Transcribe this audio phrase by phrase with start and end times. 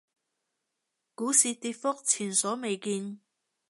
[1.13, 3.19] 股市跌幅前所未見